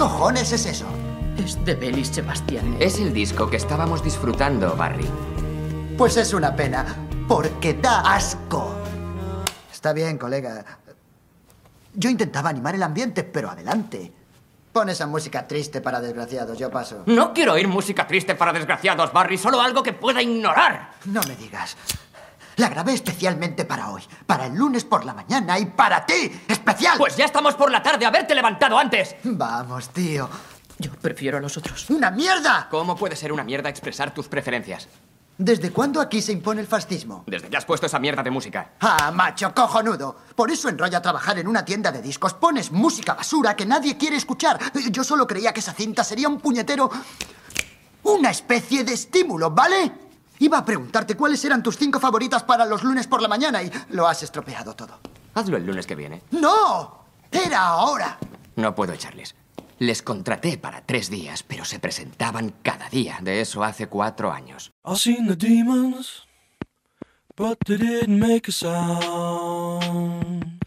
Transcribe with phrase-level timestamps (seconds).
[0.00, 0.86] cojones es eso?
[1.36, 2.74] Es de Belis Sebastián.
[2.80, 5.06] Es el disco que estábamos disfrutando, Barry.
[5.98, 6.86] Pues es una pena,
[7.28, 8.74] porque da asco.
[9.70, 10.64] Está bien, colega.
[11.92, 14.10] Yo intentaba animar el ambiente, pero adelante.
[14.72, 17.02] Pon esa música triste para desgraciados, yo paso.
[17.04, 20.92] No quiero oír música triste para desgraciados, Barry, solo algo que pueda ignorar.
[21.04, 21.76] No me digas.
[22.60, 26.98] La grabé especialmente para hoy, para el lunes por la mañana y para ti, especial.
[26.98, 29.16] Pues ya estamos por la tarde, haberte levantado antes.
[29.24, 30.28] Vamos, tío.
[30.78, 31.88] Yo prefiero a los otros.
[31.88, 32.68] ¡Una mierda!
[32.70, 34.88] ¿Cómo puede ser una mierda expresar tus preferencias?
[35.38, 37.24] ¿Desde cuándo aquí se impone el fascismo?
[37.26, 38.72] Desde que has puesto esa mierda de música.
[38.80, 40.18] Ah, macho, cojonudo.
[40.36, 42.34] Por eso enrolla trabajar en una tienda de discos.
[42.34, 44.60] Pones música basura que nadie quiere escuchar.
[44.90, 46.90] Yo solo creía que esa cinta sería un puñetero...
[48.02, 50.09] Una especie de estímulo, ¿vale?
[50.40, 53.70] Iba a preguntarte cuáles eran tus cinco favoritas para los lunes por la mañana y
[53.90, 54.98] lo has estropeado todo.
[55.34, 56.22] Hazlo el lunes que viene.
[56.30, 57.04] ¡No!
[57.30, 58.18] Era ahora.
[58.56, 59.34] No puedo echarles.
[59.78, 63.18] Les contraté para tres días, pero se presentaban cada día.
[63.22, 64.72] De eso hace cuatro años.
[64.84, 66.26] I've seen the demons,
[67.36, 70.60] but they didn't make a sound.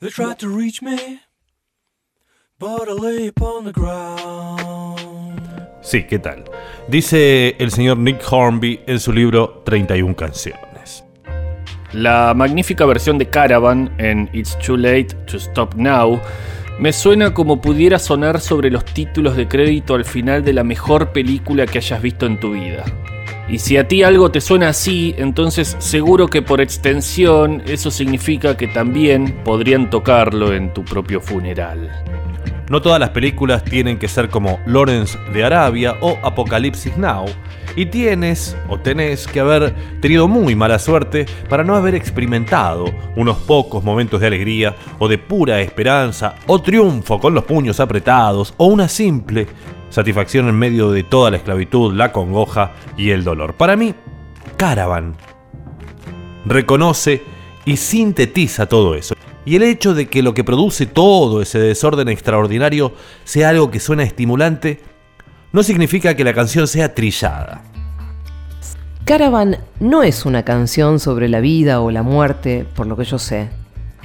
[0.00, 1.20] They tried to reach me,
[2.58, 5.05] but I lay upon the ground.
[5.86, 6.42] Sí, ¿qué tal?
[6.88, 11.04] Dice el señor Nick Hornby en su libro 31 canciones.
[11.92, 16.20] La magnífica versión de Caravan en It's Too Late to Stop Now
[16.80, 21.12] me suena como pudiera sonar sobre los títulos de crédito al final de la mejor
[21.12, 22.84] película que hayas visto en tu vida.
[23.48, 28.56] Y si a ti algo te suena así, entonces seguro que por extensión eso significa
[28.56, 32.25] que también podrían tocarlo en tu propio funeral.
[32.68, 37.26] No todas las películas tienen que ser como Lawrence de Arabia o Apocalipsis Now,
[37.76, 43.36] y tienes o tenés que haber tenido muy mala suerte para no haber experimentado unos
[43.38, 48.66] pocos momentos de alegría o de pura esperanza o triunfo con los puños apretados o
[48.66, 49.46] una simple
[49.90, 53.54] satisfacción en medio de toda la esclavitud, la congoja y el dolor.
[53.54, 53.94] Para mí,
[54.56, 55.14] Caravan
[56.44, 57.22] reconoce
[57.64, 59.15] y sintetiza todo eso.
[59.46, 62.92] Y el hecho de que lo que produce todo ese desorden extraordinario
[63.24, 64.80] sea algo que suena estimulante,
[65.52, 67.62] no significa que la canción sea trillada.
[69.04, 73.20] Caravan no es una canción sobre la vida o la muerte, por lo que yo
[73.20, 73.48] sé.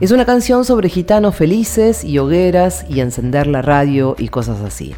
[0.00, 4.94] Es una canción sobre gitanos felices y hogueras y encender la radio y cosas así.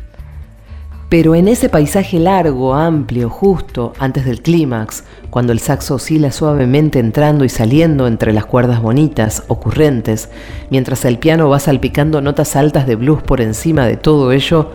[1.08, 6.98] Pero en ese paisaje largo, amplio, justo, antes del clímax, cuando el saxo oscila suavemente
[6.98, 10.28] entrando y saliendo entre las cuerdas bonitas, ocurrentes,
[10.68, 14.70] mientras el piano va salpicando notas altas de blues por encima de todo ello,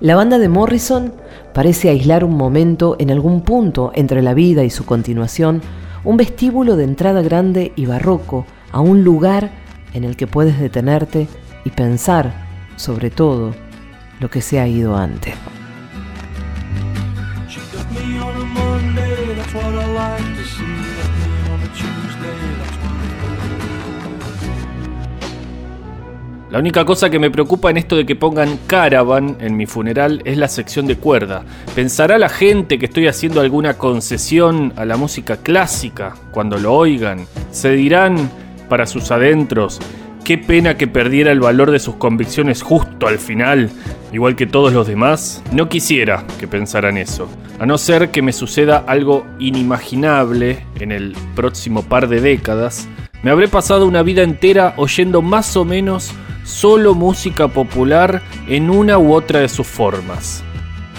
[0.00, 1.12] la banda de Morrison
[1.54, 5.62] parece aislar un momento en algún punto entre la vida y su continuación,
[6.02, 9.50] un vestíbulo de entrada grande y barroco a un lugar
[9.94, 11.28] en el que puedes detenerte
[11.64, 12.32] y pensar,
[12.74, 13.54] sobre todo,
[14.18, 15.34] lo que se ha ido antes.
[26.50, 30.22] La única cosa que me preocupa en esto de que pongan Caravan en mi funeral
[30.24, 31.44] es la sección de cuerda.
[31.74, 37.26] ¿Pensará la gente que estoy haciendo alguna concesión a la música clásica cuando lo oigan?
[37.50, 38.30] ¿Se dirán
[38.68, 39.78] para sus adentros
[40.24, 43.70] qué pena que perdiera el valor de sus convicciones justo al final,
[44.10, 45.42] igual que todos los demás?
[45.52, 51.16] No quisiera que pensaran eso, a no ser que me suceda algo inimaginable en el
[51.34, 52.88] próximo par de décadas.
[53.22, 56.12] Me habré pasado una vida entera oyendo más o menos
[56.44, 60.44] solo música popular en una u otra de sus formas.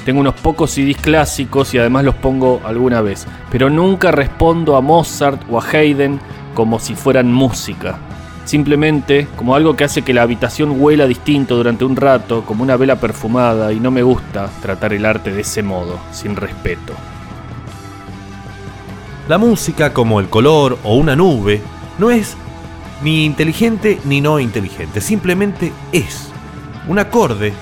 [0.05, 4.81] Tengo unos pocos CDs clásicos y además los pongo alguna vez, pero nunca respondo a
[4.81, 6.19] Mozart o a Haydn
[6.53, 7.99] como si fueran música.
[8.49, 12.77] Simplemente como algo que hace que la habitación huela distinto durante un rato, como una
[12.77, 16.93] vela perfumada, y no me gusta tratar el arte de ese modo, sin respeto.
[19.27, 21.61] La música, como el color o una nube,
[21.99, 22.35] no es
[23.03, 26.29] ni inteligente ni no inteligente, simplemente es.
[26.87, 27.53] Un acorde,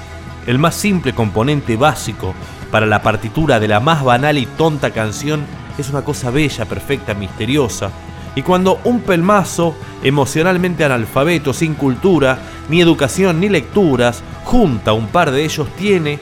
[0.45, 2.33] el más simple componente básico
[2.71, 5.45] para la partitura de la más banal y tonta canción,
[5.77, 7.91] es una cosa bella, perfecta, misteriosa.
[8.37, 12.37] Y cuando un pelmazo, emocionalmente analfabeto, sin cultura,
[12.69, 16.19] ni educación, ni lecturas, junta un par de ellos, tiene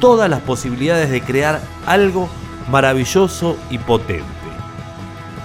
[0.00, 2.28] todas las posibilidades de crear algo
[2.68, 4.24] maravilloso y potente.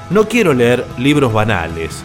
[0.09, 2.01] No quiero leer libros banales,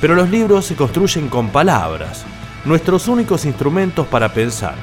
[0.00, 2.24] pero los libros se construyen con palabras,
[2.64, 4.76] nuestros únicos instrumentos para pensar.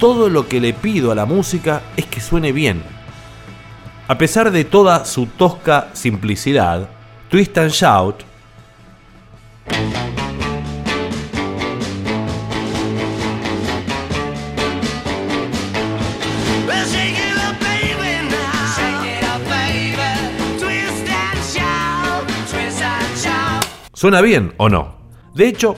[0.00, 2.82] Todo lo que le pido a la música es que suene bien.
[4.08, 6.88] A pesar de toda su tosca simplicidad,
[7.30, 8.24] Twist and Shout.
[23.94, 24.96] ¿Suena bien o no?
[25.32, 25.76] De hecho,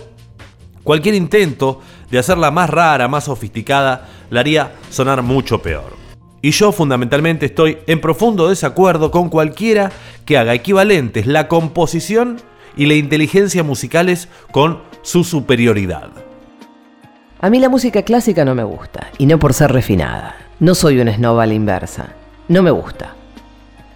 [0.82, 6.01] cualquier intento de hacerla más rara, más sofisticada, la haría sonar mucho peor.
[6.42, 9.92] Y yo fundamentalmente estoy en profundo desacuerdo con cualquiera
[10.24, 12.38] que haga equivalentes la composición
[12.76, 16.10] y la inteligencia musicales con su superioridad.
[17.40, 20.36] A mí la música clásica no me gusta, y no por ser refinada.
[20.58, 22.14] No soy un snob a la inversa.
[22.48, 23.14] No me gusta.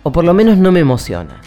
[0.04, 1.40] O por lo menos no me emociona.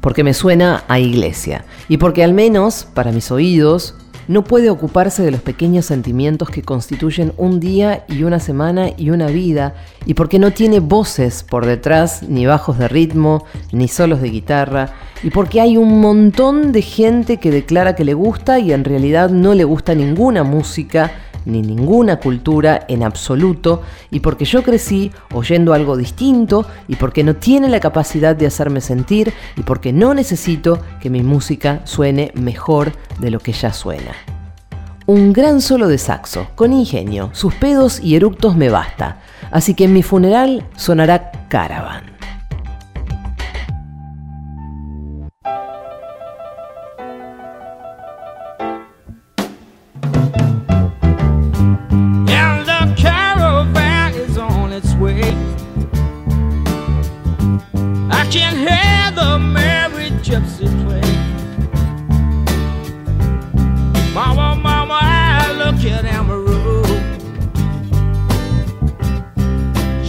[0.00, 1.64] Porque me suena a iglesia.
[1.88, 3.96] Y porque al menos, para mis oídos,
[4.28, 9.10] no puede ocuparse de los pequeños sentimientos que constituyen un día y una semana y
[9.10, 9.74] una vida,
[10.04, 14.90] y porque no tiene voces por detrás, ni bajos de ritmo, ni solos de guitarra,
[15.22, 19.30] y porque hay un montón de gente que declara que le gusta y en realidad
[19.30, 21.12] no le gusta ninguna música,
[21.46, 27.36] ni ninguna cultura en absoluto, y porque yo crecí oyendo algo distinto, y porque no
[27.36, 32.92] tiene la capacidad de hacerme sentir, y porque no necesito que mi música suene mejor
[33.18, 34.12] de lo que ya suena.
[35.06, 39.20] Un gran solo de saxo, con ingenio, sus pedos y eructos me basta,
[39.52, 42.15] así que en mi funeral sonará Caravan.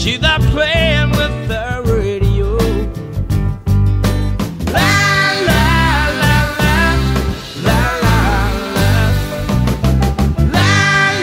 [0.08, 2.56] She's there playing with the radio.
[4.72, 4.94] La
[5.50, 5.66] la
[6.22, 6.78] la la
[7.66, 8.16] la la
[8.78, 9.00] la.
[10.56, 10.72] La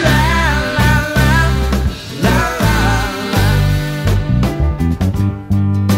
[0.05, 0.21] la
[0.77, 1.31] la la
[2.21, 2.77] la la la.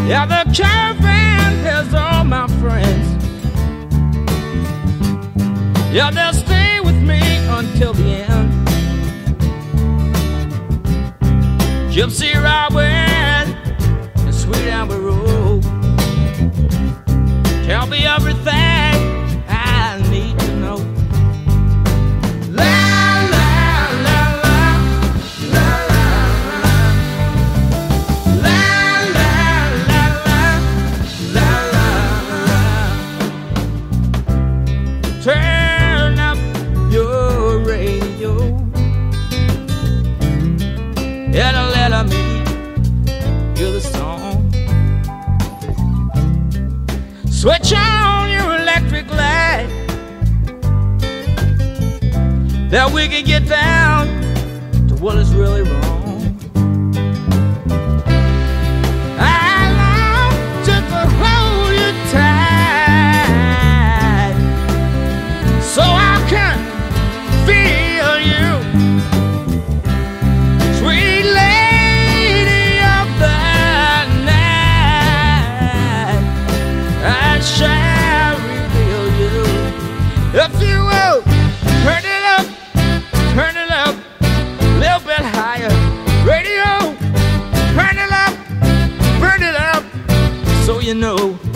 [0.07, 3.07] Yeah, the caravan has all my friends.
[5.93, 7.19] Yeah, they'll stay with me
[7.49, 8.26] until the end.
[11.97, 15.65] Gypsy Robin and Sweet Amber Rose.
[17.65, 18.76] Tell me everything
[53.07, 54.05] we can get down
[54.89, 55.86] to what is really wrong.
[90.87, 91.46] You know.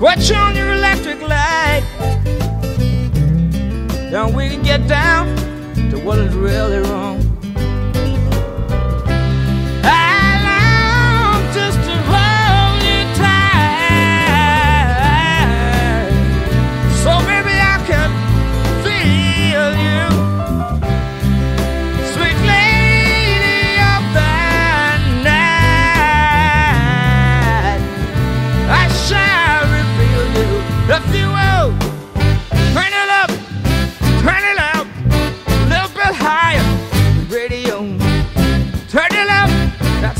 [0.00, 1.82] Switch on your electric light.
[4.10, 5.36] Then we can get down
[5.90, 7.19] to what is really wrong.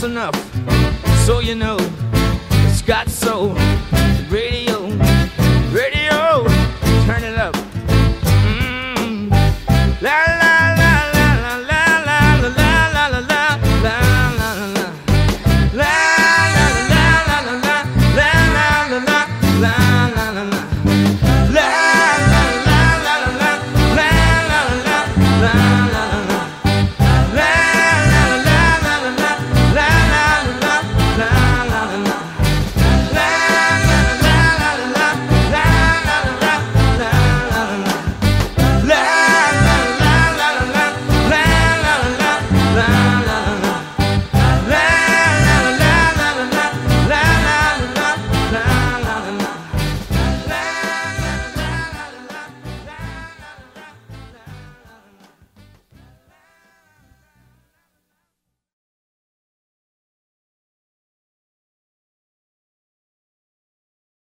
[0.02, 0.36] Enough.
[1.26, 1.76] So you know,
[2.66, 3.54] it's got so